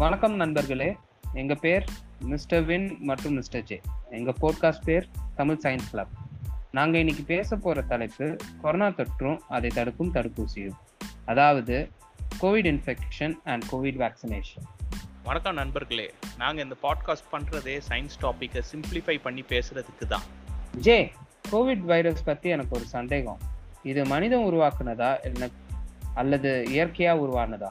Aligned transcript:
வணக்கம் 0.00 0.34
நண்பர்களே. 0.34 0.96
எங்க 1.32 1.54
பேர் 1.54 1.84
மிஸ்டர் 2.20 2.62
வின் 2.62 2.96
மற்றும் 3.00 3.32
மிஸ்டர் 3.32 3.62
ஜே. 3.62 3.80
எங்க 4.10 4.34
போட்காஸ்ட் 4.40 4.82
பேர் 4.84 5.08
தமிழ் 5.34 5.58
சயின்ஸ் 5.62 5.90
கிளப் 5.90 6.08
நாங்க 6.70 6.98
இன்னைக்கு 6.98 7.22
பேச 7.22 7.56
போற 7.56 7.82
தலைப்பு 7.82 8.36
கொரோனா 8.62 8.86
தொற்றும் 8.86 9.38
அதை 9.48 9.70
தடுக்கும் 9.70 10.14
தடுப்பூசியும். 10.14 10.72
அதாவது 11.24 11.90
COVID 12.40 12.70
infection 12.72 13.32
and 13.44 13.64
COVID 13.72 13.98
vaccination 13.98 14.66
வணக்கம் 15.24 15.54
நண்பர்களே. 15.54 16.14
நாங்கள் 16.38 16.64
இந்த 16.64 16.76
பாட்காஸ்ட் 16.82 17.34
பண்ணுறதே 17.34 17.80
சயின்ஸ் 17.88 18.22
டாப்பிக்கை 18.22 18.62
சிம்பிளிஃபை 18.72 19.20
பண்ணி 19.22 19.44
பேசுறதுக்கு 19.48 20.06
தான். 20.08 20.22
ஜே 20.76 21.12
கோவிட் 21.52 21.80
வைரஸ் 21.80 22.24
பத்தி 22.24 22.48
எனக்கு 22.48 22.76
ஒரு 22.76 22.84
சந்தேகம். 22.84 23.38
இது 23.82 24.06
மனிதன் 24.06 24.44
உருவாக்குனதா 24.44 25.22
என்ன 25.22 25.48
அல்லது 26.14 26.66
இயற்கையா 26.70 27.12
உருவானதா? 27.14 27.68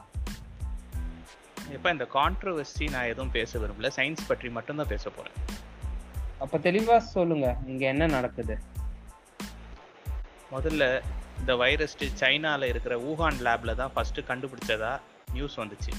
இப்போ 1.72 1.90
இந்த 1.90 2.06
கான்ட்ரவர்சி 2.14 2.90
நான் 2.90 3.04
எதுவும் 3.04 3.30
பேச 3.30 3.58
விரும்பல. 3.58 3.90
சயின்ஸ் 3.96 4.28
பற்றி 4.28 4.50
மட்டும்தான் 4.50 4.88
பேச 4.88 5.10
போகிறேன் 5.10 5.38
அப்ப 6.38 6.58
தெளிவா 6.58 6.98
சொல்லுங்க 6.98 7.56
இங்க 7.66 7.86
என்ன 7.86 8.06
நடக்குது? 8.06 8.58
முதல்ல 10.52 11.02
இந்த 11.38 11.56
வைரஸ் 11.56 11.96
சைனாவில் 12.14 12.68
இருக்கிற 12.68 12.94
ஊகான் 13.00 13.38
லேபில் 13.40 13.74
தான் 13.74 13.90
ஃபஸ்ட்டு 13.96 14.22
கண்டுபிடிச்சதா 14.28 15.00
நியூஸ் 15.32 15.60
வந்துச்சு. 15.60 15.92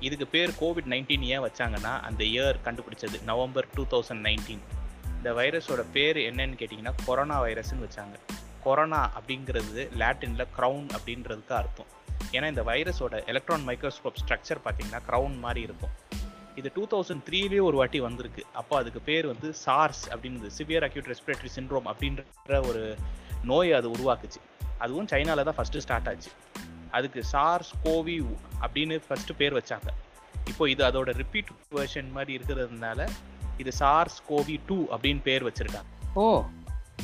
இதுக்கு 0.00 0.26
பேர் 0.26 0.50
கோவிட் 0.60 0.90
நைன்டீன் 0.92 1.20
ஏன் 1.20 1.40
வச்சாங்கன்னா 1.40 2.00
அந்த 2.00 2.24
இயர் 2.24 2.56
கண்டுபிடிச்சது 2.64 3.22
நவம்பர் 3.22 3.66
டூ 3.74 3.84
தௌசண்ட் 3.90 4.24
நைன்டீன் 4.28 4.64
இந்த 5.16 5.32
வைரஸோட 5.32 5.84
பேர் 5.92 6.16
என்னன்னு 6.16 6.58
கேட்டிங்கன்னா 6.60 6.94
கொரோனா 7.06 7.42
வைரஸ்னு 7.42 7.84
வச்சாங்க. 7.84 8.16
கொரோனா 8.62 9.10
அப்படிங்கிறது 9.18 9.82
லாட்டினில் 9.98 10.46
க்ரௌன் 10.58 10.88
அப்படின்றதுக்கு 10.96 11.52
அர்த்தம். 11.52 12.02
ஏன்னா 12.36 12.48
இந்த 12.52 12.62
வைரஸோட 12.62 13.14
எலக்ட்ரான் 13.26 13.66
மைக்ரோஸ்கோப் 13.68 14.20
ஸ்ட்ரக்சர் 14.22 14.60
பார்த்தீங்கன்னா 14.64 15.00
க்ரௌன் 15.08 15.36
மாதிரி 15.38 15.60
இருக்கும். 15.68 15.94
இது 16.54 16.68
டூ 16.74 16.84
தௌசண்ட் 16.92 17.22
த்ரீலேயே 17.28 17.62
ஒரு 17.68 17.76
வாட்டி 17.76 18.00
வந்திருக்கு. 18.00 18.42
அப்போ 18.52 18.74
அதுக்கு 18.76 19.00
பேர் 19.00 19.26
வந்து 19.26 19.48
சார்ஸ் 19.64 20.02
அப்படின்னு 20.10 20.50
சிவியர் 20.58 20.86
அக்யூட் 20.88 21.10
ரெஸ்பிரேட்டரி 21.12 21.50
சிண்ட்ரோம் 21.58 21.88
அப்படின்ற 21.92 22.68
ஒரு 22.68 22.82
நோய் 23.44 23.72
அது 23.72 23.88
உருவாக்குச்சு. 23.90 24.40
அதுவும் 24.78 25.06
சைனாவில் 25.06 25.44
தான் 25.44 25.56
ஃபஸ்ட்டு 25.56 25.84
ஸ்டார்ட் 25.86 26.08
ஆச்சு. 26.08 26.30
அதுக்கு 26.90 27.24
சார்ஸ் 27.24 27.72
கோவி 27.82 28.16
அப்படின்னு 28.60 28.96
ஃபஸ்ட்டு 29.06 29.36
பேர் 29.36 29.54
வச்சாங்க. 29.54 29.88
இப்போ 30.48 30.64
இது 30.68 30.82
அதோட 30.84 31.10
ரிப்பீட் 31.22 31.50
வேர்ஷன் 31.74 32.10
மாதிரி 32.10 32.32
இருக்கிறதுனால 32.38 33.08
இது 33.56 33.72
சார்ஸ் 33.72 34.22
கோவி 34.26 34.60
டூ 34.66 34.78
அப்படின்னு 34.90 35.22
பேர் 35.22 35.44
வச்சிருக்காங்க. 35.44 35.90
ஓ 36.14 36.44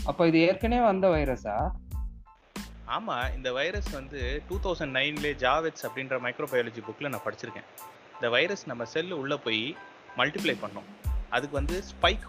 அப்போ 0.05 0.27
இது 0.27 0.39
ஏற்கனவே 0.41 0.85
வந்த 0.85 1.07
வைரஸா? 1.09 1.57
ஆமாம் 2.97 3.35
இந்த 3.37 3.49
வைரஸ் 3.59 3.89
வந்து 3.99 4.21
டூ 4.49 4.57
தௌசண்ட் 4.65 4.95
நைன்லேயே 4.99 5.35
ஜாவெட்ஸ் 5.45 5.85
அப்படின்ற 5.89 6.15
மைக்ரோபயாலஜி 6.25 6.81
புக்கில் 6.87 7.11
நான் 7.13 7.27
படிச்சிருக்கேன். 7.27 7.69
இந்த 8.15 8.29
வைரஸ் 8.35 8.65
நம்ம 8.71 8.85
செல்லு 8.95 9.15
உள்ளே 9.23 9.37
போய் 9.47 9.63
மல்டிப்ளை 10.17 10.55
பண்ணோம். 10.63 10.89
அதுக்கு 11.37 11.55
வந்து 11.61 11.77
ஸ்பைக் 11.91 12.25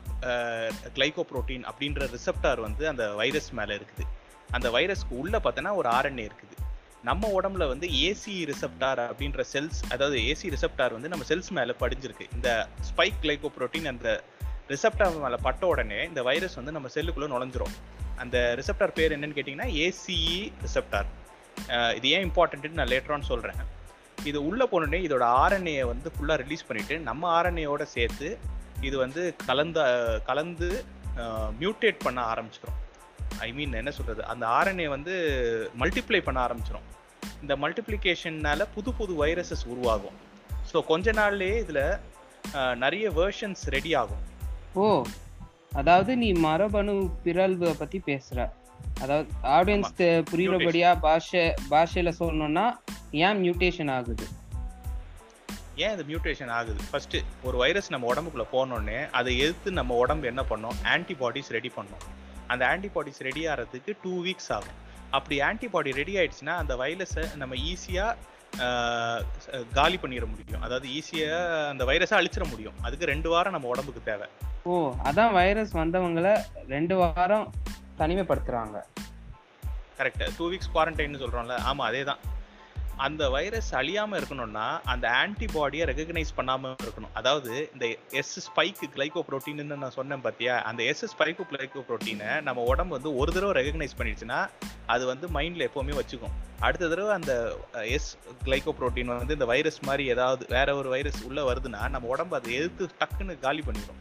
கிளைகோப்ரோட்டீன் 0.97 1.63
அப்படின்ற 1.71 2.09
ரிசப்டார் 2.15 2.59
வந்து 2.67 2.83
அந்த 2.91 3.05
வைரஸ் 3.21 3.49
மேலே 3.59 3.75
இருக்குது. 3.79 4.05
அந்த 4.57 4.69
வைரஸ்க்கு 4.75 5.15
உள்ளே 5.23 5.39
பார்த்தோன்னா 5.45 5.71
ஒரு 5.79 5.89
ஆர்என்ஏ 5.97 6.25
இருக்குது. 6.31 6.57
நம்ம 7.09 7.29
உடம்புல 7.37 7.67
வந்து 7.73 7.87
ஏசி 8.07 8.33
ரிசப்டார் 8.51 9.01
அப்படின்ற 9.11 9.43
செல்ஸ் 9.53 9.79
அதாவது 9.93 10.17
ஏசி 10.31 10.47
ரிசப்டார் 10.55 10.95
வந்து 10.97 11.11
நம்ம 11.13 11.25
செல்ஸ் 11.31 11.51
மேலே 11.57 11.75
படிஞ்சிருக்கு. 11.79 12.27
இந்த 12.37 12.49
ஸ்பைக் 12.89 13.19
கிளைகோப்ரோட்டீன் 13.23 13.89
அந்த 13.93 14.09
ரிசப்டார் 14.73 15.17
மேலே 15.25 15.39
பட்ட 15.47 15.65
உடனே 15.73 15.99
இந்த 16.11 16.23
வைரஸ் 16.29 16.59
வந்து 16.59 16.75
நம்ம 16.77 16.89
செல்லுக்குள்ளே 16.97 17.29
நுழைஞ்சிரும். 17.33 17.75
அந்த 18.21 18.37
ரிசப்டார் 18.59 18.95
பேர் 18.97 19.15
என்னன்னு 19.17 19.37
கேட்டிங்கன்னா 19.37 19.69
ஏசிஇ 19.85 20.39
ரிசப்டார் 20.65 21.09
இது 21.97 22.09
ஏன் 22.15 22.25
இம்பார்ட்டன்ட்னு 22.27 22.79
நான் 22.79 22.91
லேட்டரான் 22.93 23.29
சொல்கிறேன் 23.31 23.61
இது 24.29 24.39
உள்ளே 24.49 24.65
போனோடனே 24.71 24.99
இதோட 25.07 25.25
ஆர்என்ஏயை 25.43 25.85
வந்து 25.91 26.11
ஃபுல்லாக 26.15 26.41
ரிலீஸ் 26.43 26.67
பண்ணிவிட்டு 26.69 26.95
நம்ம 27.09 27.29
ஆர்என்ஏயோட 27.37 27.83
சேர்த்து 27.95 28.29
இது 28.87 28.95
வந்து 28.97 29.21
கலந்த 29.49 29.79
கலந்து 30.29 30.69
மியூட்டேட் 31.61 31.99
பண்ண 32.05 32.19
ஆரம்பிச்சிடும் 32.33 32.77
ஐ 33.45 33.49
மீன் 33.57 33.79
என்ன 33.81 33.91
சொல்கிறது 33.97 34.21
அந்த 34.33 34.45
ஆர்என்ஏ 34.57 34.87
வந்து 34.95 35.13
மல்டிப்ளை 35.81 36.21
பண்ண 36.27 36.39
ஆரம்பிச்சிடும் 36.47 36.87
இந்த 37.41 37.53
மல்டிப்ளிகேஷன்னால் 37.63 38.71
புது 38.75 38.89
புது 38.99 39.13
வைரஸஸ் 39.23 39.65
உருவாகும். 39.73 40.17
ஸோ 40.71 40.77
கொஞ்ச 40.91 41.11
நாள்லேயே 41.19 41.55
இதில் 41.63 41.83
நிறைய 42.83 43.05
வேர்ஷன்ஸ் 43.19 43.63
ரெடி 43.75 43.91
ஆகும். 44.01 44.23
ஓ. 44.81 44.85
அதாவது 45.79 46.11
நீ 46.21 46.29
மரபணு 46.45 46.93
பிறழ்வு 47.23 47.69
பத்தி 47.81 47.99
பேசுற. 48.09 48.39
அதாவது 49.03 49.27
ஆடியன்ஸ் 49.57 49.93
புரியுறபடியா 50.31 50.89
பாஷை 51.05 51.43
பாஷையில 51.71 52.09
சொல்லணும்னா 52.19 52.65
ஏன் 53.25 53.39
மியூட்டேஷன் 53.43 53.91
ஆகுது? 53.97 54.25
ஏன் 55.83 55.93
இது 55.95 56.03
மியூட்டேஷன் 56.09 56.51
ஆகுது? 56.57 56.81
ஃபர்ஸ்ட் 56.91 57.15
ஒரு 57.47 57.57
வைரஸ் 57.61 57.89
நம்ம 57.93 58.07
உடம்புக்குள்ள 58.13 58.45
போனோடனே 58.55 58.99
அதை 59.19 59.31
எதிர்த்து 59.43 59.71
நம்ம 59.79 59.95
உடம்பு 60.03 60.27
என்ன 60.31 60.43
பண்ணோம்? 60.49 60.77
ஆன்டிபாடிஸ் 60.95 61.51
ரெடி 61.57 61.71
பண்ணோம். 61.77 62.03
அந்த 62.47 62.63
ஆன்டிபாடிஸ் 62.73 63.21
ரெடி 63.29 63.43
ஆகிறதுக்கு 63.47 63.93
டூ 64.03 64.13
வீக்ஸ் 64.27 64.51
ஆகும். 64.57 64.77
அப்படி 65.17 65.37
ஆன்டிபாடி 65.49 65.91
ரெடி 66.01 66.13
ஆயிடுச்சுன்னா 66.19 66.55
அந்த 66.63 66.75
வைரஸை 66.83 67.25
நம்ம 67.41 67.55
ஈஸியாக 67.71 68.17
காலி 69.79 69.97
பண்ணிட 70.03 70.25
முடியும். 70.31 70.63
அதாவது 70.67 70.87
ஈஸியாக 70.99 71.67
அந்த 71.73 71.83
வைரஸை 71.89 72.15
அழிச்சிட 72.21 72.45
முடியும். 72.53 72.79
அதுக்கு 72.87 73.11
ரெண்டு 73.13 73.29
வாரம் 73.29 73.55
நம்ம 73.57 73.67
உடம்புக்கு 73.67 74.03
தேவை. 74.11 74.29
ஓ 74.69 74.73
அதான் 75.09 75.31
வைரஸ் 75.37 75.71
வந்தவங்கள 75.79 76.27
ரெண்டு 76.73 76.95
வாரம் 77.01 77.45
தனிமைப்படுத்துறாங்க. 78.01 78.77
கரெக்ட் 79.99 80.21
டூ 80.37 80.45
வீக்ஸ் 80.51 80.73
குவாரண்டைன்னு 80.73 81.21
சொல்கிறோம்ல 81.23 81.55
ஆமாம் 81.69 81.87
அதே 81.87 82.01
தான் 82.09 82.21
அந்த 83.05 83.23
வைரஸ் 83.35 83.69
அழியாமல் 83.79 84.17
இருக்கணும்னா 84.19 84.65
அந்த 84.91 85.05
ஆன்டிபாடியை 85.21 85.85
ரெகக்னைஸ் 85.91 86.35
பண்ணாமல் 86.39 86.83
இருக்கணும். 86.85 87.13
அதாவது 87.19 87.51
இந்த 87.73 87.85
எஸ் 88.19 88.33
ஸ்பைக்கு 88.47 88.87
கிளைகோ 88.95 89.21
ப்ரோட்டீன்னு 89.29 89.77
நான் 89.83 89.97
சொன்னேன் 89.97 90.23
பார்த்தியா 90.25 90.55
அந்த 90.69 90.81
எஸ் 90.91 91.03
ஸ்பைக்கு 91.13 91.45
கிளைகோ 91.51 91.81
ப்ரோட்டீனை 91.87 92.29
நம்ம 92.47 92.65
உடம்பு 92.73 92.95
வந்து 92.97 93.11
ஒரு 93.21 93.33
தடவை 93.37 93.55
ரெகக்னைஸ் 93.59 93.97
பண்ணிடுச்சுன்னா 93.99 94.39
அது 94.95 95.03
வந்து 95.11 95.25
மைண்டில் 95.37 95.67
எப்போவுமே 95.69 95.95
வச்சுக்கும். 96.01 96.35
அடுத்த 96.67 96.89
தடவை 96.93 97.11
அந்த 97.19 97.33
எஸ் 97.97 98.11
கிளைகோ 98.45 98.73
ப்ரோட்டீன் 98.81 99.11
வந்து 99.15 99.37
இந்த 99.39 99.49
வைரஸ் 99.53 99.81
மாதிரி 99.89 100.05
ஏதாவது 100.15 100.45
வேற 100.55 100.75
ஒரு 100.81 100.91
வைரஸ் 100.95 101.19
உள்ளே 101.29 101.45
வருதுன்னா 101.49 101.83
நம்ம 101.95 102.13
உடம்பு 102.15 102.37
அதை 102.39 102.53
எதிர்த்து 102.59 102.93
டக்குன்னு 103.01 103.35
காலி 103.47 103.63
பண்ணிடும் 103.69 104.00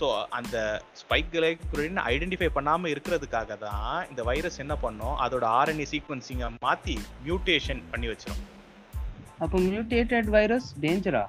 ஸோ 0.00 0.08
அந்த 0.38 0.56
ஸ்பைக் 1.00 1.30
கிளைக்ரோட்டின் 1.34 2.00
ஐடென்டிஃபை 2.12 2.48
பண்ணாமல் 2.56 2.92
இருக்கிறதுக்காக 2.92 3.58
தான் 3.66 3.96
இந்த 4.10 4.22
வைரஸ் 4.30 4.60
என்ன 4.64 4.74
பண்ணோம்? 4.84 5.16
அதோட 5.24 5.44
ஆர்என்ஏ 5.60 5.86
சீக்வன்சிங்கை 5.92 6.48
மாற்றி 6.66 6.96
மியூட்டேஷன் 7.26 7.82
பண்ணி 7.92 8.08
வச்சிடும் 8.12 8.44
அப்போ 9.44 9.56
மியூட்டேட்டட் 9.66 10.30
வைரஸ் 10.36 10.68
டேஞ்சரா 10.84 11.24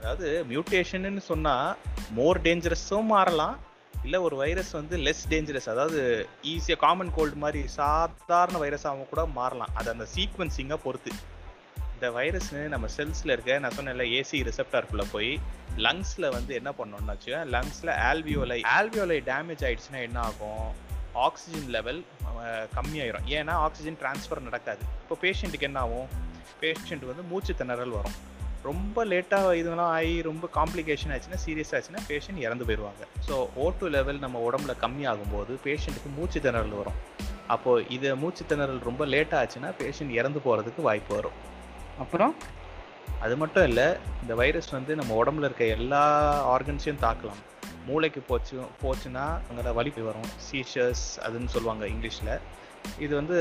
அதாவது 0.00 0.28
மியூட்டேஷன்னு 0.50 1.22
சொன்னால் 1.30 1.70
மோர் 2.18 2.38
டேஞ்சரஸும் 2.44 3.10
மாறலாம். 3.14 3.56
இல்லை 4.06 4.18
ஒரு 4.26 4.36
வைரஸ் 4.42 4.70
வந்து 4.78 4.96
லெஸ் 5.06 5.24
டேஞ்சரஸ் 5.32 5.68
அதாவது 5.72 6.00
ஈஸியாக 6.52 6.80
காமன் 6.84 7.12
கோல்டு 7.16 7.36
மாதிரி 7.44 7.60
சாதாரண 7.78 8.56
வைரஸாகவும் 8.64 9.10
கூட 9.12 9.22
மாறலாம். 9.38 9.72
அது 9.78 9.88
அந்த 9.94 10.06
சீக்வன்சிங்கை 10.14 10.78
பொறுத்து. 10.84 11.12
இந்த 11.94 12.08
வைரஸ் 12.18 12.50
நம்ம 12.74 12.88
செல்ஸில் 12.96 13.34
இருக்க 13.34 13.58
நான் 13.64 13.76
சொன்னேன்ல 13.78 14.04
ஏசி 14.18 14.42
ரிசப்டார்க்குள்ளே 14.48 15.06
போய் 15.14 15.30
லங்ஸில் 15.86 16.26
வந்து 16.36 16.52
என்ன 16.60 16.70
பண்ணோம்னு 16.78 17.12
வச்சுக்கோங்க 17.12 17.46
லங்ஸில் 17.54 17.92
ஆல்வியோலை 18.08 18.58
ஆல்வியோலை 18.76 19.18
டேமேஜ் 19.30 19.64
ஆயிடுச்சுன்னா 19.66 20.00
என்ன 20.08 20.18
ஆகும்? 20.28 20.64
ஆக்சிஜன் 21.26 21.68
லெவல் 21.76 22.00
கம்மியாயிரும். 22.76 23.28
ஏன்னா 23.36 23.54
ஆக்சிஜன் 23.66 23.98
டிரான்ஸ்ஃபர் 24.02 24.46
நடக்காது. 24.48 24.82
இப்போ 25.02 25.16
பேஷண்ட்டுக்கு 25.24 25.68
என்ன 25.70 25.80
ஆகும்? 25.86 26.08
பேஷண்ட் 26.62 27.06
வந்து 27.10 27.24
மூச்சு 27.30 27.54
திணறல் 27.60 27.96
வரும். 27.98 28.16
ரொம்ப 28.68 29.04
லேட்டாக 29.10 29.50
இதெல்லாம் 29.58 29.92
ஆகி 29.96 30.14
ரொம்ப 30.28 30.48
காம்ப்ளிகேஷன் 30.58 31.12
ஆச்சுன்னா 31.14 31.38
சீரியஸ் 31.44 31.72
ஆச்சுன்னா 31.76 32.00
பேஷண்ட் 32.08 32.40
இறந்து 32.46 32.66
போயிடுவாங்க. 32.68 33.04
ஸோ 33.26 33.34
ஓட்டு 33.64 33.88
லெவல் 33.96 34.18
நம்ம 34.24 34.42
உடம்புல 34.48 34.74
கம்மியாகும் 34.84 35.32
போது 35.34 35.54
பேஷண்ட்டுக்கு 35.66 36.10
மூச்சு 36.18 36.40
திணறல் 36.46 36.78
வரும். 36.80 36.98
அப்போது 37.54 37.84
இது 37.96 38.16
மூச்சு 38.22 38.44
திணறல் 38.50 38.80
ரொம்ப 38.88 39.02
லேட்டாக 39.14 39.42
ஆச்சுன்னா 39.42 39.70
பேஷண்ட் 39.82 40.16
இறந்து 40.20 40.40
போகிறதுக்கு 40.46 40.82
வாய்ப்பு 40.88 41.14
வரும். 41.18 41.38
அப்புறம்? 42.04 42.34
அது 43.20 43.36
மட்டும் 43.36 43.64
இல்லை 43.64 43.86
இந்த 44.22 44.34
வைரஸ் 44.34 44.70
வந்து 44.70 44.94
நம்ம 44.94 45.24
உடம்புல 45.24 45.46
இருக்க 45.48 45.64
எல்லா 45.64 46.02
ஆர்கன்ஸையும் 46.56 47.02
தாக்கலாம். 47.06 47.40
மூளைக்கு 47.86 48.20
போச்சு 48.20 48.60
போச்சுன்னா 48.82 49.38
அங்கே 49.50 49.70
வலி 49.70 49.92
வரும். 49.96 50.30
சீஷர்ஸ் 50.50 51.04
அதுன்னு 51.26 51.52
சொல்லுவாங்க 51.54 51.86
இங்கிலீஷில். 51.86 52.38
இது 52.98 53.14
வந்து 53.14 53.38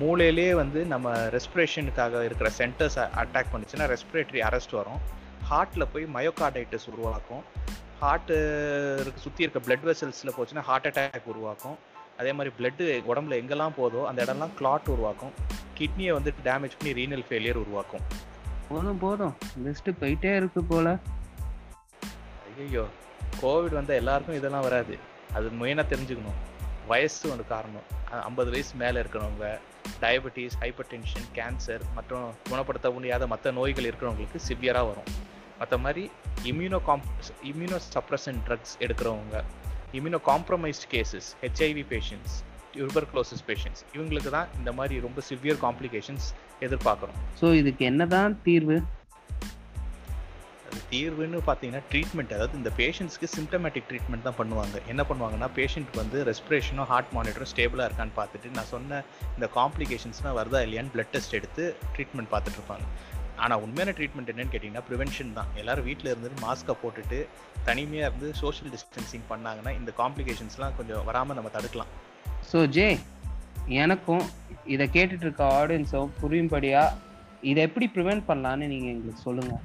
மூளையிலே 0.00 0.52
வந்து 0.52 0.84
நம்ம 0.84 1.14
ரெஸ்பிரேஷனுக்காக 1.16 2.24
இருக்கிற 2.24 2.50
சென்டர்ஸ் 2.58 2.98
அட்டாக் 3.22 3.52
பண்ணிச்சுன்னா 3.52 3.96
ரெஸ்பிரேட்டரி 3.96 4.40
அரெஸ்ட் 4.48 4.70
வரும். 4.70 5.00
ஹார்ட்டில் 5.50 5.88
போய் 5.92 6.04
மயோகார்டைட்டிஸ் 6.14 6.88
உருவாக்கும். 6.92 7.42
ஹார்ட்டு 8.02 8.36
சுற்றி 9.16 9.42
இருக்க 9.44 9.60
பிளட் 9.60 9.86
வெசல்ஸில் 9.86 10.34
போச்சுன்னா 10.38 10.60
ஹார்ட் 10.60 10.86
அட்டாக் 10.86 11.24
உருவாக்கும். 11.24 11.78
அதே 12.18 12.32
மாதிரி 12.32 12.54
பிளட்டு 12.58 13.02
உடம்புல 13.12 13.40
எங்கெல்லாம் 13.42 13.76
போதோ 13.82 14.04
அந்த 14.04 14.24
இடம்லாம் 14.24 14.54
கிளாட் 14.54 14.86
உருவாக்கும். 14.86 15.30
கிட்னியை 15.78 16.12
வந்து 16.12 16.32
டேமேஜ் 16.44 16.78
பண்ணி 16.78 17.06
ரீனல் 17.06 17.24
ஃபெயிலியர் 17.28 17.62
உருவாக்கும். 17.64 18.00
போதும் 18.68 18.98
போதும். 18.98 19.34
லிஸ்ட் 19.64 19.94
போயிட்டே 20.00 20.36
இருக்கு 20.36 20.64
போல. 20.64 20.98
ஐயோ 22.58 22.86
கோவிட் 23.42 23.72
வந்தால் 23.72 23.96
எல்லாருக்கும் 23.96 24.36
இதெல்லாம் 24.36 24.60
வராது. 24.60 24.98
அது 25.34 25.48
மெயினாக 25.48 25.86
தெரிஞ்சுக்கணும். 25.92 26.38
வயசு 26.86 27.30
ஒரு 27.32 27.46
காரணம். 27.46 27.82
ஐம்பது 28.22 28.50
வயசு 28.50 28.74
மேலே 28.74 29.00
இருக்கிறவங்க 29.00 29.58
டயபெட்டிஸ் 30.00 30.56
ஹைப்பர் 30.60 30.88
டென்ஷன் 30.88 31.28
கேன்சர் 31.34 31.80
மற்றும் 31.94 32.34
குணப்படுத்த 32.48 32.90
முடியாத 32.90 33.26
மற்ற 33.26 33.50
நோய்கள் 33.50 33.84
இருக்கிறவங்களுக்கு 33.84 34.40
சிவியராக 34.48 34.86
வரும். 34.86 35.26
மற்ற 35.58 35.78
மாதிரி 35.78 36.10
immuno 36.44 36.82
com 36.84 37.02
immuno 37.44 37.78
suppression 37.94 38.38
drugs 38.46 38.74
எடுக்கிறவங்க 38.78 39.44
immuno 39.92 40.18
compromised 40.26 40.86
cases 40.90 41.28
HIV 41.42 41.86
patients 41.86 42.36
tuberculosis 42.78 43.46
patients 43.48 43.82
இவங்களுக்கு 43.94 44.32
தான் 44.38 44.50
இந்த 44.60 44.72
மாதிரி 44.80 45.00
ரொம்ப 45.08 45.22
சிவியர் 45.30 45.60
காம்ப்ளிகேஷன்ஸ் 45.66 46.28
எதிர்பார்க்குறோம் 46.66 47.18
ஸோ 47.42 47.48
இதுக்கு 47.62 47.84
என்னதான் 47.90 48.38
தீர்வு? 48.46 48.78
அது 50.68 50.80
தீர்வுன்னு 50.92 51.38
பார்த்தீங்கன்னா 51.46 51.82
ட்ரீட்மெண்ட் 51.90 52.32
அதாவது 52.36 52.56
இந்த 52.60 52.70
பேஷண்ட்ஸ்க்கு 52.80 53.28
சிம்டமேட்டிக் 53.36 53.86
ட்ரீட்மெண்ட் 53.90 54.26
தான் 54.26 54.36
பண்ணுவாங்க. 54.40 54.76
என்ன 54.92 55.02
பண்ணுவாங்கன்னா 55.10 55.48
பேஷண்ட்க்கு 55.58 56.00
வந்து 56.00 56.18
ரெஸ்பிரேஷனும் 56.30 56.88
ஹார்ட் 56.90 57.12
மானிட்டரும் 57.16 57.50
ஸ்டேபிளாக 57.52 57.86
இருக்கான்னு 57.88 58.14
பார்த்துட்டு 58.18 58.48
நான் 58.56 58.68
சொன்ன 58.72 59.00
இந்த 59.36 59.46
காம்ப்ளிகேஷன்ஸ்லாம் 59.58 60.36
வருதா 60.40 60.60
இல்லையான்னு 60.66 60.92
பிளட் 60.96 61.12
டெஸ்ட் 61.14 61.36
எடுத்து 61.38 61.64
ட்ரீட்மெண்ட் 61.94 62.30
பார்த்துட்டு 62.34 62.60
இருப்பாங்க. 62.60 62.86
ஆனால் 63.44 63.62
உண்மையான 63.64 63.94
ட்ரீட்மெண்ட் 63.98 64.30
என்னன்னு 64.32 64.52
கேட்டிங்கன்னா 64.54 64.84
ப்ரிவென்ஷன் 64.90 65.32
தான். 65.38 65.50
எல்லாரும் 65.62 65.86
வீட்டில் 65.88 66.12
இருந்துட்டு 66.12 66.44
மாஸ்க்கை 66.46 66.76
போட்டுட்டு 66.82 67.18
தனிமையாக 67.68 68.10
இருந்து 68.10 68.28
சோஷியல் 68.42 68.72
டிஸ்டன்சிங் 68.74 69.26
பண்ணாங்கன்னா 69.32 69.74
இந்த 69.80 69.92
காம்ப்ளிகேஷன்ஸ்லாம் 70.02 70.76
கொஞ்சம் 70.80 71.04
வராமல் 71.08 71.38
நம்ம 71.40 71.52
தடுக்கலாம். 71.56 71.92
ஸோ 72.52 72.58
ஜே 72.68 72.86
எனக்கும் 73.82 74.24
இதை 74.64 74.84
கேட்டுட்டு 74.92 75.24
இருக்க 75.26 75.44
ஆடியன்ஸும் 75.60 76.14
புரியும்படியா 76.22 76.82
இதை 77.40 77.60
எப்படி 77.62 77.86
ப்ரிவென்ட் 77.96 78.24
பண்ணலான்னு 78.28 78.66
நீங்கள் 78.66 78.92
எங்களுக்கு 78.94 79.26
சொல்லுங்கள் 79.26 79.64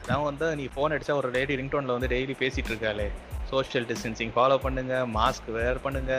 அதான் 0.00 0.22
வந்து 0.22 0.46
நீ 0.56 0.64
ஃபோன் 0.74 0.92
அடிச்சா 0.94 1.14
ஒரு 1.14 1.28
லேடி 1.30 1.56
ரிங்டோனில் 1.60 1.96
வந்து 1.96 2.10
டெய்லி 2.12 2.34
பேசிட்டு 2.42 2.70
இருக்காளே 2.72 3.08
சோஷியல் 3.50 3.86
டிஸ்டன்சிங் 3.90 4.32
ஃபாலோ 4.34 4.56
பண்ணுங்க 4.56 4.94
மாஸ்க் 5.14 5.48
வேர் 5.58 5.82
பண்ணுங்க 5.82 6.12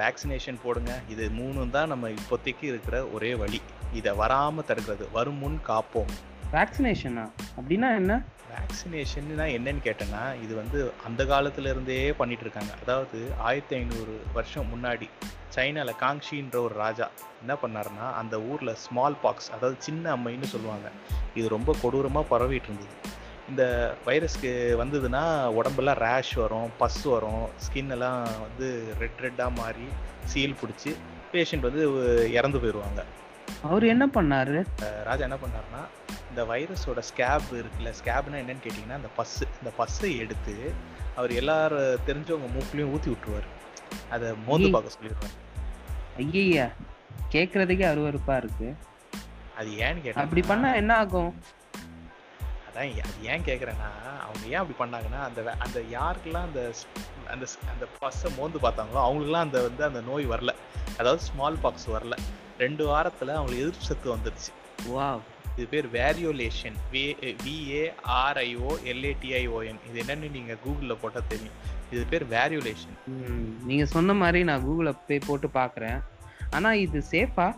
வேக்சினேஷன் 0.00 0.58
போடுங்க. 0.62 0.92
இது 1.08 1.24
மூணும் 1.38 1.70
தான் 1.70 1.88
நம்ம 1.88 2.08
இப்போதைக்கு 2.08 2.64
இருக்கிற 2.72 2.96
ஒரே 3.06 3.34
வழி. 3.34 3.60
இதை 3.92 4.12
வராமல் 4.14 4.66
தடுக்கிறது. 4.68 5.04
வரும் 5.12 5.40
முன் 5.42 5.58
காப்போம். 5.68 6.10
வேக்சினேஷனா 6.52 7.24
அப்படின்னா 7.58 7.90
என்ன? 7.94 8.14
வேக்சினேஷன்னா 8.50 9.46
என்னன்னு 9.56 9.82
கேட்டேன்னா 9.84 10.22
இது 10.44 10.54
வந்து 10.54 10.78
அந்த 11.06 11.24
காலத்துல 11.24 11.72
இருந்தே 11.72 11.98
பண்ணிட்டு 12.12 12.44
இருக்காங்க 12.46 12.72
அதாவது 12.82 13.18
ஆயிரத்தி 13.48 13.76
ஐநூறு 13.76 14.14
வருஷம் 14.32 14.70
முன்னாடி 14.72 15.08
சைனால 15.56 15.92
காங்ஷின்ற 16.02 16.56
ஒரு 16.66 16.74
ராஜா 16.74 17.06
என்ன 17.42 17.54
பண்ணாருன்னா 17.62 18.06
அந்த 18.20 18.40
ஊர்ல 18.40 18.72
ஸ்மால் 18.84 19.16
பாக்ஸ் 19.22 19.50
அதாவது 19.50 19.76
சின்ன 19.78 20.16
அம்மைன்னு 20.16 20.50
சொல்லுவாங்க. 20.54 20.88
இது 21.34 21.48
ரொம்ப 21.48 21.74
கொடூரமா 21.82 22.22
பரவிட்டு 22.30 22.68
இருந்தது 22.70 22.96
இந்த 23.48 23.62
வைரஸ்க்கு 24.06 24.50
வந்ததுன்னா 24.82 25.22
உடம்பெல்லாம் 25.58 26.00
ரேஷ் 26.06 26.34
வரும் 26.34 26.68
பஸ் 26.78 27.02
வரும் 27.14 27.46
ஸ்கின் 27.64 27.90
எல்லாம் 27.90 28.20
வந்து 28.44 28.66
ரெட் 29.00 29.22
ரெட்டாக 29.26 29.50
மாறி 29.60 29.86
சீல் 30.32 30.58
பிடிச்சி 30.60 30.92
பேஷண்ட் 31.32 31.66
வந்து 31.68 31.82
இறந்து 32.38 32.58
போயிடுவாங்க. 32.58 33.00
அவர் 33.68 33.84
என்ன 33.94 34.04
பண்ணாரு? 34.16 34.58
ராஜா 35.08 35.22
என்ன 35.28 35.38
பண்ணாருன்னா 35.44 35.82
இந்த 36.30 36.44
வைரஸோட 36.44 37.02
ஸ்கேப் 37.16 37.40
இருக்குல்ல 37.50 37.94
ஸ்கேப்னா 38.04 38.32
என்னன்னு 38.32 38.62
கேட்டிங்கன்னா 38.62 38.92
அந்த 38.92 39.08
பஸ்ஸு 39.16 39.42
இந்த 39.58 39.70
பஸ்ஸை 39.76 40.16
எடுத்து 40.16 40.72
அவர் 41.16 41.30
எல்லாரும் 41.30 41.98
தெரிஞ்சவங்க 42.06 42.50
மூக்குலையும் 42.58 42.90
ஊற்றி 42.90 43.10
விட்டுருவார். 43.10 43.48
அதை 44.10 44.34
மோந்து. 44.46 44.70
பார்க்க 44.70 44.92
சொல்லிடுவார் 44.98 46.32
ஐயா 46.32 46.64
கேட்கறதுக்கே 47.30 47.94
அருவருப்பா 47.94 48.36
இருக்கு. 48.36 48.76
அது 49.56 49.70
ஏன்னு 49.70 50.00
கேட்டா 50.00 50.20
அப்படி 50.20 50.40
பண்ணா 50.40 50.74
என்ன 50.74 50.96
ஆகும்? 50.96 51.42
அதான் 52.70 53.00
அது 53.00 53.22
ஏன் 53.22 53.42
கேட்குறேன்னா 53.42 53.90
அவங்க 54.20 54.46
ஏன் 54.46 54.54
அப்படி 54.54 54.90
பண்ணாங்கன்னா 54.90 55.22
அந்த 55.22 55.42
வே- 55.42 55.58
அந்த 55.58 55.80
யாருக்கெல்லாம் 55.80 56.42
அந்த 56.42 56.72
அந்த 57.30 57.46
அந்த 57.70 57.86
பஸ்ஸை 57.98 58.32
மோந்து 58.36 58.58
பார்த்தாங்களோ 58.58 58.98
அவங்களுக்குலாம் 58.98 59.44
அந்த 59.46 59.62
வந்து 59.62 59.84
அந்த 59.84 60.00
நோய் 60.00 60.26
வரல. 60.26 60.54
அதாவது 60.98 61.22
ஸ்மால் 61.22 61.58
பாக்ஸ் 61.58 61.90
வரல. 61.90 62.12
ரெண்டு 62.58 62.86
வாரத்தில் 62.86 63.28
அவங்களுக்கு 63.28 63.62
எதிர்ப்பு 63.62 63.84
சத்து 63.84 64.16
வந்துருச்சு. 64.16 64.52
வாவ். 64.88 65.20
இது 65.54 65.66
பேர் 65.66 65.86
வேரியோலேஷன் 65.94 66.76
வி 66.92 67.02
விஏஆர்ஐஓ 67.44 68.70
எல்ஏடிஐஓஎன் 68.92 69.80
இது 69.88 69.96
என்னன்னு 70.02 70.30
நீங்க 70.30 70.54
கூகுள்ல 70.64 70.94
போட்டா 71.02 71.22
தெரியும். 71.28 71.56
இது 71.92 72.04
பேர் 72.06 72.24
வேரியோலேஷன் 72.34 72.96
ம், 73.14 73.48
நீங்க 73.64 73.84
சொன்ன 73.86 74.14
மாதிரி 74.14 74.40
நான் 74.44 74.64
கூகுள 74.66 74.90
போய் 75.08 75.26
போட்டு 75.26 75.48
பார்க்கறேன் 75.54 75.98
ஆனா 76.50 76.70
இது 76.84 77.00
சேஃபா 77.12 77.48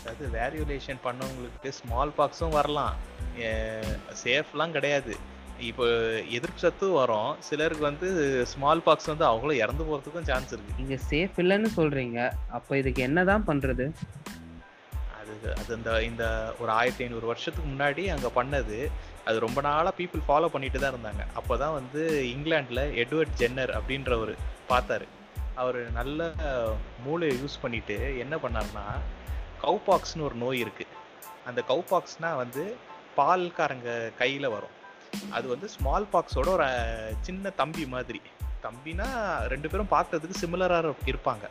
அதாவது 0.00 0.26
வேரியோலேஷன் 0.36 1.00
பண்ணவங்களுக்கு 1.04 1.70
ஸ்மால் 1.78 2.14
பாக்ஸும் 2.18 2.54
வரலாம். 2.58 2.94
சேஃப்லாம் 4.22 4.74
கிடையாது. 4.76 5.12
இப்போ 5.68 5.84
எதிர்ப்பு 6.36 6.60
சத்து 6.60 6.86
வரும். 6.90 7.30
சிலருக்கு 7.40 7.84
வந்து 7.84 8.08
ஸ்மால் 8.46 8.82
பாக்ஸ் 8.82 9.10
வந்து 9.12 9.24
அவங்களும் 9.24 9.60
இறந்து 9.62 9.84
போறதுக்கும் 9.84 10.28
சான்ஸ் 10.30 10.52
இருக்கு. 10.54 10.76
நீங்க 10.78 10.96
சேஃப் 11.10 11.38
இல்லைன்னு 11.42 11.70
சொல்றீங்க. 11.76 12.18
அப்ப 12.50 12.78
இதுக்கு 12.78 13.02
என்னதான் 13.02 13.46
பண்றது? 13.46 13.86
அது 15.38 15.50
அது 15.60 15.70
இந்த 15.78 15.90
இந்த 16.10 16.24
ஒரு 16.60 16.70
ஆயிரத்தி 16.78 17.02
ஐநூறு 17.04 17.26
வருஷத்துக்கு 17.30 17.68
முன்னாடி 17.72 18.02
அங்கே 18.14 18.30
பண்ணது. 18.38 18.78
அது 19.28 19.38
ரொம்ப 19.44 19.60
நாளாக 19.66 19.92
பீப்புள் 19.98 20.22
ஃபாலோ 20.28 20.48
பண்ணிட்டு 20.54 20.78
தான் 20.82 20.92
இருந்தாங்க. 20.94 21.22
அப்போ 21.40 21.54
தான் 21.62 21.76
வந்து 21.78 22.02
இங்கிலாண்டில் 22.34 22.82
எட்வர்ட் 23.02 23.38
ஜென்னர் 23.40 23.72
அப்படின்றவர் 23.78 24.34
பார்த்தாரு. 24.70 25.06
அவர் 25.62 25.78
நல்ல 25.98 26.30
மூளையை 27.04 27.36
யூஸ் 27.42 27.62
பண்ணிட்டு 27.62 27.96
என்ன 28.24 28.34
பண்ணாருன்னா 28.44 28.84
கவுபாக்ஸ்னு 29.64 30.26
ஒரு 30.28 30.36
நோய் 30.44 30.62
இருக்குது 30.64 30.94
அந்த 31.48 31.60
கவுபாக்ஸ்னால் 31.70 32.40
வந்து 32.42 32.64
பால்காரங்க 33.18 33.90
கையில் 34.20 34.52
வரும். 34.54 34.74
அது 35.36 35.46
வந்து 35.52 35.68
ஸ்மால் 35.74 36.06
பாக்ஸோட 36.12 36.48
ஒரு 36.56 36.68
சின்ன 37.26 37.50
தம்பி 37.60 37.84
மாதிரி. 37.94 38.20
தம்பினா 38.64 39.08
ரெண்டு 39.52 39.68
பேரும் 39.72 39.92
பார்க்கறதுக்கு 39.96 40.40
சிமிலராக 40.42 40.94
இருப்பாங்க. 41.12 41.46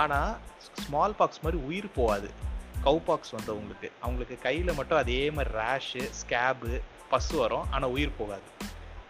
ஆனால் 0.00 0.32
ஸ்மால் 0.82 1.18
பாக்ஸ் 1.20 1.42
மாதிரி 1.44 1.58
உயிர் 1.68 1.88
போகாது. 1.98 2.30
கவுபாக்ஸ் 2.84 3.34
வந்தவங்களுக்கு 3.36 3.88
அவங்களுக்கு 4.00 4.38
கையில் 4.38 4.76
மட்டும் 4.78 4.98
அதே 4.98 5.20
மாதிரி 5.30 5.54
ரேஷு 5.60 6.02
ஸ்கேபு 6.20 6.72
பஸ் 7.12 7.30
வரும். 7.42 7.66
ஆனால் 7.70 7.94
உயிர் 7.96 8.18
போகாது. 8.18 8.48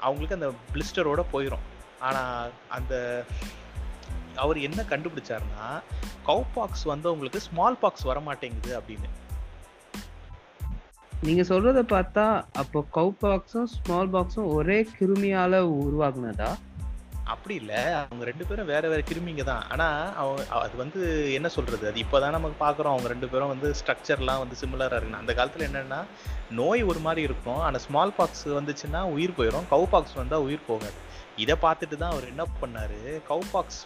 அவங்களுக்கு 0.00 0.38
அந்த 0.38 0.48
பிளிஸ்டரோட 0.72 1.22
போயிடும் 1.32 1.66
ஆனால் 2.08 2.50
அந்த 2.68 2.94
அவர் 4.34 4.58
என்ன 4.66 4.80
கண்டுபிடிச்சாருன்னா 4.90 5.66
கவுபாக்ஸ் 6.26 6.84
வந்தவங்களுக்கு 6.84 7.40
ஸ்மால் 7.48 7.80
பாக்ஸ் 7.82 8.08
வர 8.10 8.20
மாட்டேங்குது 8.20 8.72
அப்படின்னு. 8.80 9.08
நீங்க 11.22 11.42
சொல்றத 11.42 11.80
பார்த்தா 11.94 12.24
அப்போ 12.52 12.78
கவு 12.94 13.10
பாக்ஸும் 13.22 13.70
ஸ்மால் 13.72 14.12
பாக்ஸும் 14.14 14.50
ஒரே 14.56 14.76
கிருமியால 14.98 15.58
உருவாகுனதா 15.80 16.50
அப்படி 17.34 17.54
இல்லை. 17.60 17.80
அவங்க 18.00 18.24
ரெண்டு 18.30 18.44
பேரும் 18.48 18.70
வேற 18.70 18.84
வேற 18.92 19.00
கிருமிங்க 19.10 19.44
தான். 19.50 19.64
ஆனால் 19.72 19.98
அவங்க 20.22 20.42
அது 20.64 20.76
வந்து 20.82 21.00
என்ன 21.38 21.48
சொல்றது? 21.56 21.84
அது 21.90 22.02
இப்போதான் 22.04 22.36
நமக்கு 22.36 22.58
பார்க்குறோம் 22.64 22.94
அவங்க 22.94 23.08
ரெண்டு 23.14 23.28
பேரும் 23.32 23.52
வந்து 23.54 23.68
ஸ்ட்ரக்சர்லாம் 23.80 24.42
வந்து 24.42 24.58
சிமிலராக 24.62 24.98
இருக்குன்னு. 24.98 25.22
அந்த 25.22 25.34
காலத்தில் 25.38 25.66
என்னன்னா 25.68 26.00
நோய் 26.60 26.82
ஒரு 26.92 27.02
மாதிரி 27.06 27.22
இருக்கும். 27.28 27.60
ஆனால் 27.66 27.84
ஸ்மால் 27.86 28.16
பாக்ஸ் 28.18 28.46
வந்துச்சுன்னா 28.58 29.02
உயிர் 29.16 29.36
போயிடும் 29.38 29.68
கவு 29.74 29.86
பாக்ஸ் 29.94 30.18
வந்தால் 30.20 30.46
உயிர் 30.48 30.68
போகாது. 30.70 30.98
இதை 31.44 31.54
பார்த்துட்டு 31.64 31.96
தான் 31.96 32.14
அவர் 32.14 32.30
என்ன 32.32 32.44
பண்ணாரு? 32.62 33.00
கவு 33.28 33.44
பாக்ஸ் 33.52 33.82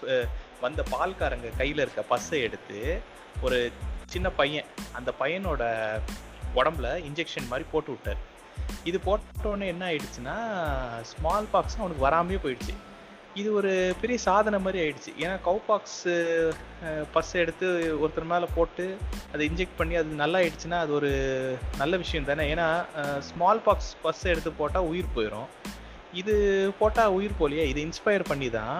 வந்த 0.60 0.82
பால்காரங்க 0.92 1.48
கையில் 1.58 1.82
இருக்க 1.84 2.02
பஸ்ஸை 2.12 2.38
எடுத்து 2.46 2.78
ஒரு 3.46 3.58
சின்ன 4.12 4.28
பையன் 4.38 4.70
அந்த 4.98 5.10
பையனோட 5.20 5.62
உடம்புல 6.60 6.88
இன்ஜெக்ஷன் 7.08 7.50
மாதிரி 7.50 7.66
போட்டு 7.72 7.90
விட்டார். 7.92 8.20
இது 8.90 8.98
போட்டோன்னே 9.06 9.66
என்ன 9.72 9.84
ஆயிடுச்சுன்னா 9.90 10.36
ஸ்மால் 11.10 11.52
பாக்ஸ் 11.54 11.78
அவனுக்கு 11.80 12.06
வராமையே 12.08 12.40
போயிடுச்சு. 12.42 12.74
இது 13.40 13.48
ஒரு 13.58 13.70
பெரிய 14.00 14.18
சாதனை 14.24 14.58
மாதிரி 14.64 14.78
ஆயிடுச்சு. 14.82 15.12
ஏன்னா 15.22 15.36
கவுபாக்ஸ் 15.46 16.00
பஸ் 17.14 17.32
எடுத்து 17.42 17.66
ஒருத்தர் 18.02 18.28
மேலே 18.32 18.46
போட்டு 18.56 18.84
அதை 19.32 19.42
இன்ஜெக்ட் 19.50 19.78
பண்ணி 19.78 19.94
அது 20.00 20.20
நல்லா 20.22 20.40
ஆயிடுச்சுன்னா 20.42 20.78
அது 20.84 20.92
ஒரு 20.98 21.10
நல்ல 21.80 21.96
விஷயம் 22.02 22.28
தானே? 22.28 22.44
ஏன்னா 22.54 22.66
ஸ்மால் 23.28 23.62
பாக்ஸ் 23.66 23.90
பஸ் 24.04 24.22
எடுத்து 24.32 24.52
போட்டால் 24.60 24.88
உயிர் 24.92 25.14
போயிடும் 25.16 25.48
இது 26.20 26.34
போட்டால் 26.80 27.14
உயிர் 27.18 27.38
போலியா 27.40 27.64
இது 27.72 27.80
இன்ஸ்பயர் 27.88 28.26
பண்ணி 28.30 28.50
தான் 28.50 28.78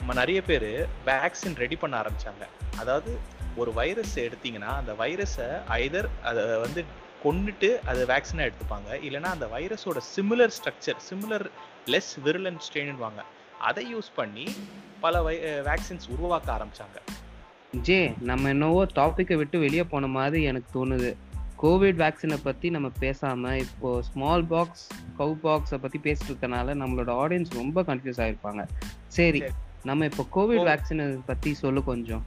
நம்ம 0.00 0.14
நிறைய 0.20 0.40
பேர் 0.50 0.68
வேக்சின் 1.10 1.58
ரெடி 1.62 1.76
பண்ண 1.76 1.94
ஆரம்பித்தாங்க 2.02 2.44
அதாவது 2.82 3.12
ஒரு 3.56 3.70
வைரஸ் 3.80 4.14
எடுத்திங்கன்னா 4.26 4.72
அந்த 4.80 4.92
வைரஸை 5.02 5.48
ஐதர் 5.80 6.08
அதை 6.28 6.44
வந்து 6.64 6.80
கொண்டுட்டு 7.24 7.70
அதை 7.90 8.02
வேக்சினாக 8.12 8.48
எடுத்துப்பாங்க. 8.48 8.90
இல்லைன்னா 9.06 9.30
அந்த 9.36 9.46
வைரஸோட 9.56 9.98
similar 10.14 10.54
structure 10.58 11.00
similar 11.08 11.46
less 11.94 12.14
virulent 12.24 12.62
ஸ்ட்ரெயின்வாங்க 12.66 13.22
அதை 13.68 13.82
யூஸ் 13.94 14.10
பண்ணி 14.18 14.44
பல 15.04 15.22
வை 15.26 15.34
வேக்சின்ஸ் 15.68 16.06
உருவாக்க 16.14 16.48
ஆரம்பிச்சாங்க. 16.56 16.98
ஜே 17.86 17.98
நம்ம 18.28 18.48
என்னவோ 18.48 18.80
டாபிக்கை 18.98 19.36
விட்டு 19.40 19.56
வெளியே 19.64 19.84
போன 19.92 20.06
மாதிரி 20.18 20.40
எனக்கு 20.50 20.70
தோணுது. 20.76 21.10
கோவிட் 21.62 21.98
வேக்சினை 22.02 22.38
பத்தி 22.42 22.70
நம்ம 22.76 22.88
பேசாம 23.00 23.52
இப்போ 23.64 23.88
ஸ்மால் 24.08 24.44
பாக்ஸ் 24.52 24.84
கவு 25.18 25.34
பாக்ஸை 25.44 25.78
பத்தி 25.84 25.98
பேசிட்டு 26.06 26.30
இருக்கனால 26.32 26.74
நம்மளோட 26.82 27.10
ஆடியன்ஸ் 27.22 27.52
ரொம்ப 27.60 27.82
கன்ஃபியூஸ் 27.82 28.20
ஆயிருப்பாங்க. 28.24 28.64
சரி. 29.18 29.42
நம்ம 29.88 30.08
இப்போ 30.10 30.24
கோவிட் 30.36 30.66
வேக்சினை 30.70 31.06
பத்தி 31.26 31.52
சொல்லு 31.62 31.82
கொஞ்சம். 31.90 32.24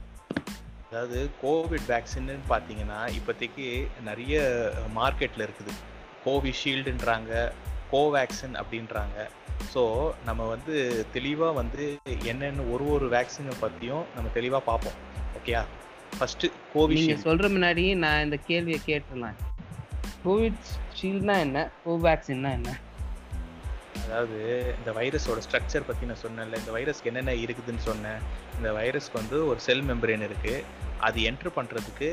அதாவது 0.90 1.20
கோவிட் 1.42 1.88
வேக்சின்னு 1.92 2.34
பார்த்தீங்கன்னா 2.52 3.00
இப்போதைக்கு 3.18 3.66
நிறைய 4.08 4.42
மார்க்கெட்டில் 4.98 5.46
இருக்குது. 5.46 5.74
கோவிஷீல்டுன்றாங்க 6.26 7.32
கோவேக்சின் 7.94 8.56
அப்படின்றாங்க. 8.60 9.16
ஸோ 9.74 9.82
நம்ம 10.28 10.42
வந்து 10.52 10.74
தெளிவாக 11.16 11.52
வந்து 11.60 11.84
என்னென்ன 12.30 12.66
ஒரு 12.74 12.86
ஒரு 12.94 13.06
வேக்சினை 13.16 13.56
பற்றியும் 13.64 14.04
நம்ம 14.14 14.30
தெளிவாக 14.38 14.62
பார்ப்போம். 14.70 14.98
ஓகேயா 15.38 15.62
ஃபர்ஸ்ட் 16.18 16.44
நீங்க 16.46 16.72
கோவிஷீல்டு 16.74 17.24
சொல்ற 17.28 17.46
முன்னாடி 17.54 17.84
நான் 18.04 18.24
இந்த 18.24 18.36
கேள்வியை 18.48 18.80
கேட்டுடலாம் 18.88 19.38
கோவிட் 20.24 20.66
ஷீல்ட்னா 20.98 21.36
என்ன? 21.46 21.58
கோவேக்சின்னா 21.84 22.50
என்ன? 22.58 22.70
அதாவது 24.04 24.38
இந்த 24.78 24.90
வைரஸோட 24.98 25.40
ஸ்ட்ரக்சர் 25.46 25.86
பற்றி 25.88 26.08
நான் 26.10 26.22
சொன்னேன்ல 26.22 26.60
இந்த 26.62 26.72
வைரஸ்க்கு 26.76 27.10
என்னென்ன 27.10 27.34
இருக்குதுன்னு 27.44 27.82
சொன்னேன். 27.88 28.20
இந்த 28.56 28.70
வைரஸ்க்கு 28.78 29.20
வந்து 29.20 29.38
ஒரு 29.50 29.60
செல் 29.66 29.84
மெம்பரேன் 29.90 30.24
இருக்குது 30.28 30.64
அது 31.06 31.20
என்ட்ரு 31.30 31.52
பண்ணுறதுக்கு 31.58 32.08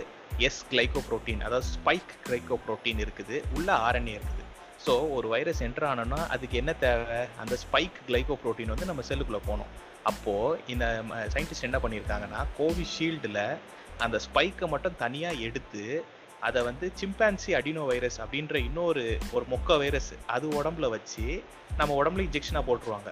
எஸ் 0.47 0.61
கிளைகோப்ரோட்டீன் 0.71 1.43
அதாவது 1.47 1.69
ஸ்பைக் 1.75 2.13
கிளைகோப்ரோட்டீன் 2.27 3.01
இருக்குது. 3.05 3.37
உள்ள 3.57 3.69
ஆர்என்ஏ 3.87 4.15
இருக்குது. 4.19 4.45
ஸோ 4.85 4.93
ஒரு 5.13 5.27
வைரஸ் 5.27 5.63
என்ட்ரு 5.63 5.85
ஆனோன்னா 5.87 6.27
அதுக்கு 6.27 6.57
என்ன 6.57 6.73
தேவை? 6.73 7.25
அந்த 7.39 7.57
ஸ்பைக் 7.63 7.97
கிளைகோ 8.07 8.35
ப்ரோட்டீன் 8.43 8.71
வந்து 8.73 8.85
நம்ம 8.85 9.01
செல்லுக்குள்ளே 9.09 9.41
போகணும். 9.45 9.71
அப்போது 10.03 10.59
இந்த 10.67 10.85
சயின்டிஸ்ட் 11.33 11.67
என்ன 11.69 11.77
பண்ணியிருக்காங்கன்னா 11.77 12.45
கோவிஷீல்டில் 12.59 13.57
அந்த 13.97 14.19
ஸ்பைக்கை 14.25 14.67
மட்டும் 14.67 14.95
தனியாக 14.97 15.41
எடுத்து 15.47 16.03
அதை 16.39 16.63
வந்து 16.63 16.91
சிம்பான்சி 17.01 17.51
அடினோ 17.53 17.83
வைரஸ் 17.83 18.21
அப்படின்ற 18.21 18.55
இன்னொரு 18.55 19.17
ஒரு 19.31 19.45
மொக்க 19.49 19.77
வைரஸ் 19.77 20.13
அது 20.25 20.47
உடம்புல 20.61 20.89
வச்சு 20.89 21.43
நம்ம 21.77 22.03
உடம்புல 22.03 22.25
இன்ஜெக்ஷனாக 22.27 22.63
போட்டுருவாங்க. 22.67 23.11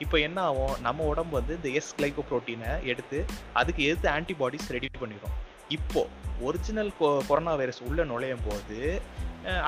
இப்போ 0.00 0.18
என்ன 0.18 0.40
ஆகும்? 0.40 0.80
நம்ம 0.80 1.04
உடம்பு 1.04 1.34
வந்து 1.36 1.54
இந்த 1.54 1.68
எஸ் 1.68 1.94
கிளைகோப்ரோட்டீனை 1.98 2.82
எடுத்து 2.82 3.24
அதுக்கு 3.52 3.82
எதிர்த்து 3.84 4.08
ஆன்டிபாடிஸ் 4.08 4.66
ரெடி 4.68 4.88
பண்ணிடும் 4.98 5.36
இப்போ 5.68 6.06
ஒரிஜினல் 6.40 6.92
கொரோனா 7.28 7.54
வைரஸ் 7.54 7.80
உள்ளே 7.82 8.04
நுழையும் 8.04 8.44
போது 8.48 9.00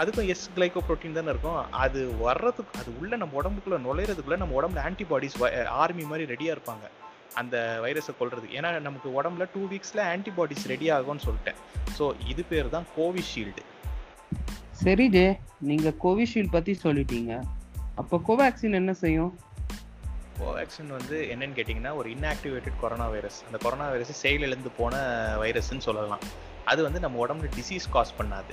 அதுக்கும் 0.00 0.28
எஸ் 0.34 0.50
கிளைகோப்ரோட்டீன் 0.56 1.18
தானே 1.18 1.30
இருக்கும். 1.34 1.72
அது 1.82 2.00
வர்றதுக்கு 2.16 2.80
அது 2.80 2.92
உள்ள 3.00 3.16
நம்ம 3.16 3.42
உடம்புக்குள்ள 3.42 3.78
நுழையிறதுக்குள்ள 3.86 4.36
நம்ம 4.36 4.56
உடம்புல 4.60 4.82
ஆன்டிபாடிஸ் 4.88 5.36
ஆர்மி 5.82 6.02
மாதிரி 6.02 6.34
ரெடியா 6.34 6.54
இருப்பாங்க. 6.56 6.86
அந்த 7.34 7.56
வைரஸை 7.82 8.12
கொல்றதுக்கு. 8.20 8.56
ஏன்னா 8.58 8.70
நமக்கு 8.86 9.08
உடம்புல 9.18 9.46
டூ 9.54 9.62
வீக்ஸ்ல 9.72 10.00
ஆன்டிபாடிஸ் 10.14 10.64
ரெடி 10.66 10.86
ஆகும்னு 10.90 11.26
சொல்லிட்டேன். 11.26 11.58
ஸோ 11.98 12.04
இது 12.28 12.44
பேர் 12.44 12.74
தான் 12.76 12.86
கோவிஷீல்டு 12.96 13.64
சரி 14.84 15.08
ஜே. 15.08 15.26
நீங்க 15.68 15.88
கோவிஷீல்டு 16.02 16.50
பத்தி 16.50 16.72
சொல்லிட்டீங்க. 16.82 17.32
அப்போ 17.94 18.16
கோவேக்சின் 18.28 18.78
என்ன 18.80 18.92
செய்யும்? 19.02 19.32
கோவேக்சின் 20.40 20.90
வந்து 20.96 21.16
என்னன்னு 21.32 21.56
கேட்டிங்கன்னா 21.58 21.92
ஒரு 22.00 22.08
இன்ஆக்டிவேட்டட் 22.10 22.76
கொரோனா 22.80 23.06
வைரஸ் 23.08 23.38
அந்த 23.46 23.58
கொரோனா 23.62 23.88
வைரஸ் 23.88 24.12
செயலிழந்து 24.24 24.70
போன 24.76 25.00
வைரஸ்ன்னு 25.42 25.86
சொல்லலாம். 25.88 26.24
அது 26.70 26.80
வந்து 26.86 27.00
நம்ம 27.04 27.20
உடம்புல 27.24 27.48
டிசீஸ் 27.58 27.86
காஸ் 27.94 28.18
பண்ணாது. 28.18 28.52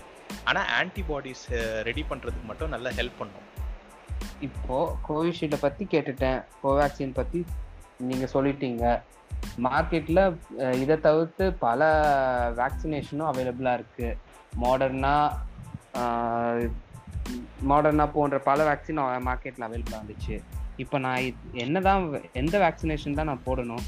ஆனால் 0.49 0.69
ஆன்டிபாடிஸ் 0.79 1.45
ரெடி 1.87 2.03
பண்ணுறதுக்கு 2.09 2.47
மட்டும் 2.51 2.73
நல்லா 2.75 2.91
ஹெல்ப் 2.99 3.19
பண்ணும். 3.21 3.47
இப்போ 4.47 4.77
கோவிஷீல்டை 5.07 5.59
பற்றி 5.65 5.83
கேட்டுட்டேன். 5.93 6.39
கோவேக்சின் 6.63 7.17
பற்றி 7.19 7.41
நீங்கள் 8.09 8.31
சொல்லிட்டீங்க. 8.35 8.85
மார்க்கெட்டில் 9.65 10.23
இதை 10.83 10.95
தவிர்த்து 11.07 11.45
பல 11.65 11.81
வேக்சினேஷனும் 12.59 13.29
அவைலபிளாக 13.31 13.77
இருக்குது 13.79 14.17
மாடர்னா 14.63 15.13
மாடர்னா 17.69 18.05
போன்ற 18.15 18.37
பல 18.49 18.63
வேக்சின் 18.69 18.99
மார்க்கெட்டில் 19.27 19.67
அவைலபிளாக 19.67 20.01
இருந்துச்சு. 20.01 20.35
இப்போ 20.83 20.97
நான் 21.05 21.27
என்னதான் 21.63 22.03
எந்த 22.41 22.55
வேக்சினேஷன் 22.65 23.17
தான் 23.19 23.29
நான் 23.31 23.45
போடணும்? 23.47 23.85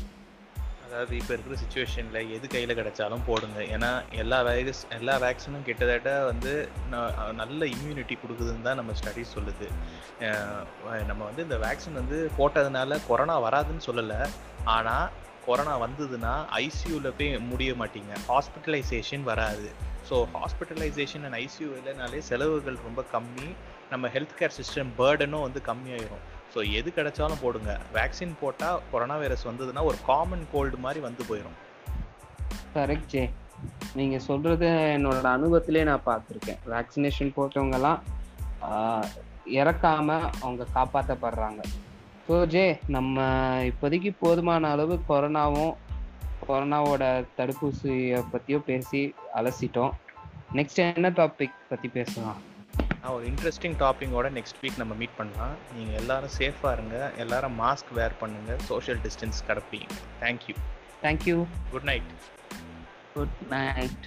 அதாவது 0.88 1.14
இப்போ 1.20 1.32
இருக்கிற 1.34 1.56
சுச்சுவேஷனில் 1.62 2.30
எது 2.36 2.46
கையில் 2.52 2.76
கிடைச்சாலும் 2.80 3.24
போடுங்க. 3.30 3.60
ஏன்னா 3.76 3.90
எல்லா 4.22 4.38
வைரஸ் 4.48 4.82
எல்லா 4.98 5.16
வேக்சினும் 5.24 5.66
கிட்டத்தட்ட 5.68 6.12
வந்து 6.30 6.52
நல்ல 7.42 7.60
இம்யூனிட்டி 7.76 8.16
கொடுக்குதுன்னு 8.22 8.66
தான் 8.68 8.80
நம்ம 8.82 8.94
ஸ்டடிஸ் 9.00 9.34
சொல்லுது. 9.38 9.68
நம்ம 11.10 11.22
வந்து 11.30 11.46
இந்த 11.48 11.58
வேக்சின் 11.66 12.00
வந்து 12.02 12.20
போட்டதுனால 12.38 13.00
கொரோனா 13.10 13.36
வராதுன்னு 13.48 13.88
சொல்லலை. 13.90 14.22
ஆனால் 14.76 15.12
கொரோனா 15.48 15.74
வந்ததுன்னா 15.84 16.34
ஐசியூவில் 16.64 17.16
போய் 17.20 17.30
முடிய 17.52 17.74
மாட்டீங்க. 17.82 18.14
ஹாஸ்பிட்டலைசேஷன் 18.32 19.28
வராது. 19.32 19.70
ஸோ 20.10 20.16
ஹாஸ்பிட்டலைசேஷன் 20.40 21.26
அண்ட் 21.28 21.38
ஐசியூ 21.44 21.70
இல்லைனாலே 21.80 22.20
செலவுகள் 22.32 22.84
ரொம்ப 22.88 23.04
கம்மி. 23.14 23.50
நம்ம 23.92 24.08
ஹெல்த் 24.16 24.40
கேர் 24.40 24.58
சிஸ்டம் 24.60 24.92
பேர்டனும் 25.02 25.46
வந்து 25.48 25.62
கம்மியாயிரும். 25.70 26.26
ஸோ 26.54 26.60
எது 26.80 26.90
கிடைச்சாலும் 26.98 27.42
போடுங்க. 27.44 27.72
வேக்சின் 27.96 28.38
போட்டால் 28.42 28.82
கொரோனா 28.92 29.16
வைரஸ் 29.24 29.48
வந்ததுன்னா 29.50 29.84
ஒரு 29.90 29.98
காமன் 30.10 30.46
கோல்டு 30.54 30.78
மாதிரி 30.86 31.00
வந்து 31.08 31.24
போயிடும் 31.30 31.58
கரெக்ட் 32.78 33.12
ஜே 33.14 33.24
நீங்கள் 34.00 34.24
சொல்கிறது 34.30 34.68
என்னோட 34.96 35.20
அனுபவத்திலே 35.38 35.84
நான் 35.90 36.08
பார்த்துருக்கேன். 36.10 36.60
வேக்சினேஷன் 36.74 37.36
போட்டவங்கலாம் 37.38 38.00
இறக்காமல் 38.64 39.08
இறக்காம 39.60 40.10
அவங்க 40.44 40.64
காப்பாற்றப்படுறாங்க 40.78 41.62
ஸோ 42.28 42.38
ஜே 42.54 42.66
நம்ம 42.96 43.26
இப்போதைக்கு 43.70 44.12
போதுமான 44.24 44.70
அளவு 44.76 44.96
கொரோனாவும் 45.10 45.74
கொரோனாவோட 46.48 47.04
தடுப்பூசியை 47.38 48.20
பற்றியும் 48.34 48.68
பேசி 48.70 49.02
அலசிட்டோம். 49.40 49.94
நெக்ஸ்ட் 50.58 50.82
என்ன 50.84 51.10
டாபிக் 51.20 51.58
பற்றி 51.70 51.88
பேசலாம்? 51.98 52.40
ஒரு 53.10 53.26
இன்ட்ரெஸ்டிங் 53.28 53.76
டாப்பிங்கோட 53.84 54.28
நெக்ஸ்ட் 54.38 54.60
வீக் 54.62 54.78
நம்ம 54.78 54.94
மீட் 54.94 55.16
பண்ணலாம். 55.18 55.56
நீங்கள் 55.76 55.96
எல்லாரும் 55.96 56.30
சேஃபாக 56.38 56.72
இருங்க. 56.72 57.12
எல்லாரும் 57.18 57.60
மாஸ்க் 57.60 57.94
வேர் 57.94 58.18
பண்ணுங்க. 58.18 58.58
Social 58.58 59.00
distance 59.00 59.40
கடைப்பிடிங்க 59.48 59.96
thank you 60.22 60.56
thank you 61.02 61.46
good 61.72 61.84
night 61.84 62.12
good 63.14 63.36
night 63.50 64.06